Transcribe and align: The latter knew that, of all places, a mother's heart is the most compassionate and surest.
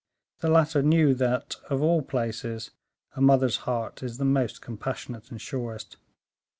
The 0.39 0.49
latter 0.49 0.81
knew 0.81 1.13
that, 1.13 1.57
of 1.69 1.83
all 1.83 2.01
places, 2.01 2.71
a 3.15 3.21
mother's 3.21 3.57
heart 3.69 4.01
is 4.01 4.17
the 4.17 4.25
most 4.25 4.59
compassionate 4.59 5.29
and 5.29 5.39
surest. 5.39 5.97